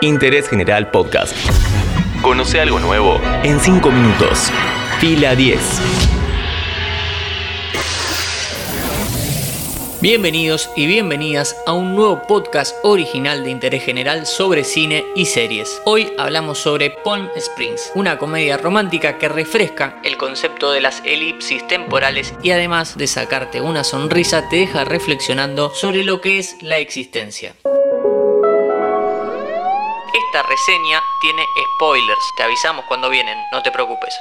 [0.00, 1.34] Interés General Podcast.
[2.22, 4.50] Conoce algo nuevo en 5 minutos.
[5.00, 5.58] Fila 10.
[10.00, 15.82] Bienvenidos y bienvenidas a un nuevo podcast original de interés general sobre cine y series.
[15.84, 21.66] Hoy hablamos sobre Palm Springs, una comedia romántica que refresca el concepto de las elipsis
[21.66, 26.78] temporales y además de sacarte una sonrisa te deja reflexionando sobre lo que es la
[26.78, 27.54] existencia.
[30.28, 31.42] Esta reseña tiene
[31.74, 34.12] spoilers, te avisamos cuando vienen, no te preocupes.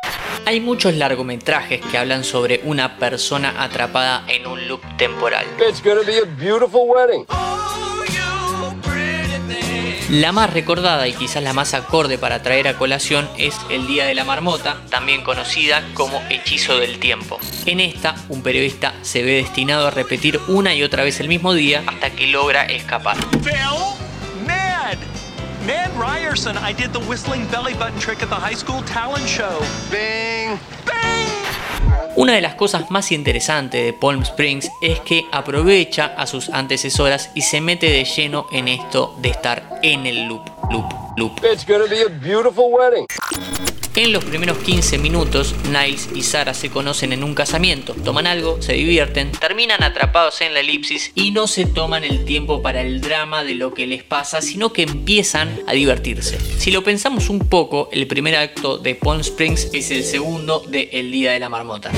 [0.46, 5.46] Hay muchos largometrajes que hablan sobre una persona atrapada en un loop temporal.
[10.10, 14.06] La más recordada y quizás la más acorde para traer a colación es El Día
[14.06, 17.38] de la Marmota, también conocida como Hechizo del Tiempo.
[17.66, 21.54] En esta, un periodista se ve destinado a repetir una y otra vez el mismo
[21.54, 23.18] día hasta que logra escapar.
[25.66, 29.60] Ned Ryerson, I did the whistling belly button trick at the high school talent show.
[29.90, 30.60] Bing.
[30.86, 31.28] Bing.
[32.16, 37.30] Una de las cosas más interesantes de Palm Springs es que aprovecha a sus antecesoras
[37.36, 41.40] y se mete de lleno en esto de estar en el loop, loop, loop.
[41.44, 43.06] It's gonna be a beautiful wedding.
[43.98, 48.62] En los primeros 15 minutos, Niles y Sara se conocen en un casamiento, toman algo,
[48.62, 53.02] se divierten, terminan atrapados en la elipsis y no se toman el tiempo para el
[53.02, 56.38] drama de lo que les pasa, sino que empiezan a divertirse.
[56.60, 60.90] Si lo pensamos un poco, el primer acto de Palm Springs es el segundo de
[60.94, 61.90] El Día de la Marmota.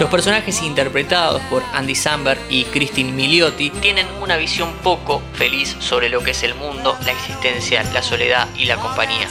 [0.00, 6.08] Los personajes interpretados por Andy Samberg y Christine Milioti tienen una visión poco feliz sobre
[6.08, 9.28] lo que es el mundo, la existencia, la soledad y la compañía.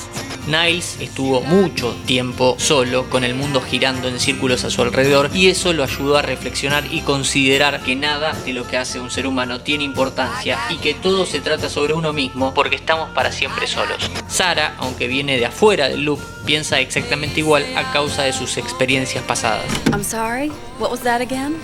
[0.47, 5.47] Niles estuvo mucho tiempo solo, con el mundo girando en círculos a su alrededor, y
[5.47, 9.25] eso lo ayudó a reflexionar y considerar que nada de lo que hace un ser
[9.25, 13.67] humano tiene importancia y que todo se trata sobre uno mismo porque estamos para siempre
[13.67, 14.11] solos.
[14.27, 19.23] Sara, aunque viene de afuera del loop, piensa exactamente igual a causa de sus experiencias
[19.23, 19.65] pasadas.
[19.91, 21.55] I'm sorry, what was that again?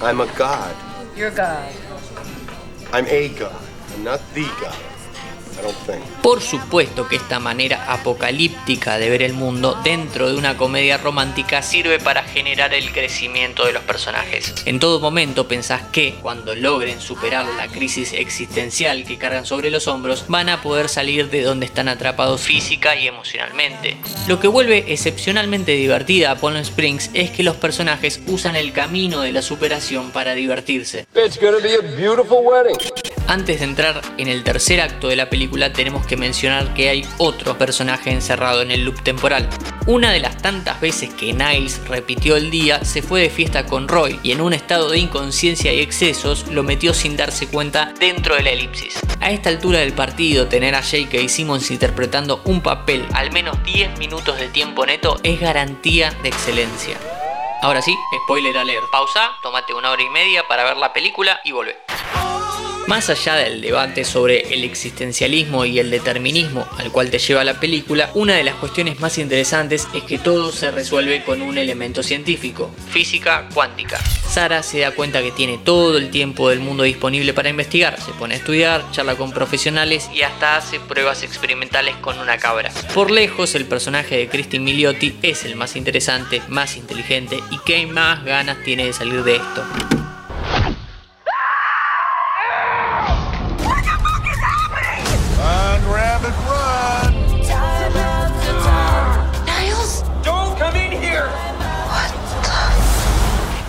[0.00, 0.74] I'm a god.
[1.16, 1.68] You're God.
[2.92, 3.52] I'm a god.
[3.94, 4.87] I'm not the god.
[6.22, 11.62] Por supuesto que esta manera apocalíptica de ver el mundo dentro de una comedia romántica
[11.62, 14.54] sirve para generar el crecimiento de los personajes.
[14.66, 19.88] En todo momento pensás que cuando logren superar la crisis existencial que cargan sobre los
[19.88, 23.96] hombros, van a poder salir de donde están atrapados física y emocionalmente.
[24.26, 29.20] Lo que vuelve excepcionalmente divertida a Palm Springs es que los personajes usan el camino
[29.22, 31.06] de la superación para divertirse.
[33.28, 37.06] Antes de entrar en el tercer acto de la película tenemos que mencionar que hay
[37.18, 39.50] otro personaje encerrado en el loop temporal.
[39.86, 43.86] Una de las tantas veces que Niles repitió el día se fue de fiesta con
[43.86, 48.34] Roy y en un estado de inconsciencia y excesos lo metió sin darse cuenta dentro
[48.34, 48.98] de la elipsis.
[49.20, 51.28] A esta altura del partido tener a J.K.
[51.28, 56.96] Simmons interpretando un papel al menos 10 minutos de tiempo neto es garantía de excelencia.
[57.60, 57.94] Ahora sí,
[58.24, 58.84] spoiler alert.
[58.90, 61.87] Pausa, tómate una hora y media para ver la película y vuelve.
[62.88, 67.60] Más allá del debate sobre el existencialismo y el determinismo al cual te lleva la
[67.60, 72.02] película, una de las cuestiones más interesantes es que todo se resuelve con un elemento
[72.02, 73.98] científico, física cuántica.
[74.26, 78.12] Sara se da cuenta que tiene todo el tiempo del mundo disponible para investigar, se
[78.12, 82.72] pone a estudiar, charla con profesionales y hasta hace pruebas experimentales con una cabra.
[82.94, 87.86] Por lejos, el personaje de Christine Milioti es el más interesante, más inteligente y que
[87.86, 89.97] más ganas tiene de salir de esto.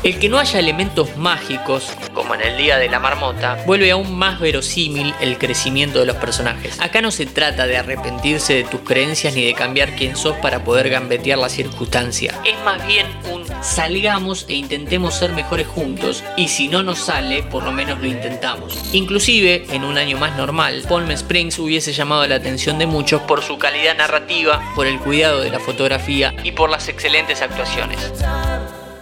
[0.01, 4.17] El que no haya elementos mágicos, como en el Día de la Marmota, vuelve aún
[4.17, 6.79] más verosímil el crecimiento de los personajes.
[6.79, 10.63] Acá no se trata de arrepentirse de tus creencias ni de cambiar quién sos para
[10.63, 12.33] poder gambetear la circunstancia.
[12.45, 17.43] Es más bien un salgamos e intentemos ser mejores juntos y si no nos sale,
[17.43, 18.79] por lo menos lo intentamos.
[18.93, 23.41] Inclusive, en un año más normal, Palm Springs hubiese llamado la atención de muchos por
[23.41, 28.13] su calidad narrativa, por el cuidado de la fotografía y por las excelentes actuaciones.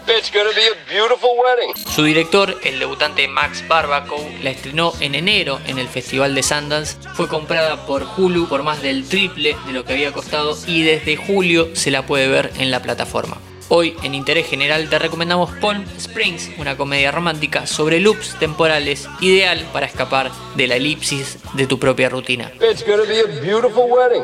[0.10, 1.76] It's gonna be a beautiful wedding.
[1.86, 6.96] Su director, el debutante Max Barbacow, la estrenó en enero en el Festival de Sundance,
[7.14, 11.18] fue comprada por Hulu por más del triple de lo que había costado y desde
[11.18, 13.38] julio se la puede ver en la plataforma.
[13.68, 19.68] Hoy en Interés General te recomendamos Palm Springs, una comedia romántica sobre loops temporales, ideal
[19.74, 22.50] para escapar de la elipsis de tu propia rutina.
[22.62, 24.24] It's gonna be a beautiful wedding.